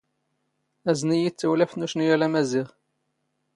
[0.91, 2.67] ⴰⵣⵏ ⵉⵢⵉ ⴷ ⵜⴰⵡⵍⴰⴼⵜ ⵏ ⵓⵛⵏⵢⴰⵍ ⴰⵎⴰⵣⵉⵖ.